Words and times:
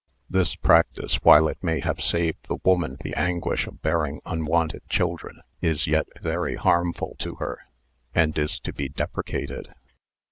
This 0.27 0.55
practice, 0.55 1.17
while 1.21 1.47
it 1.47 1.61
may 1.63 1.79
have 1.81 2.01
saved 2.01 2.47
the 2.47 2.57
woman 2.63 2.97
the 3.01 3.13
anguish 3.13 3.67
of 3.67 3.83
bearing 3.83 4.19
unwanted 4.25 4.81
children 4.89 5.41
IS 5.61 5.85
yet 5.85 6.07
very 6.23 6.55
harmful 6.55 7.15
to 7.19 7.35
her, 7.35 7.59
and 8.15 8.35
is 8.35 8.59
to 8.61 8.73
be 8.73 8.89
deprecated. 8.89 9.75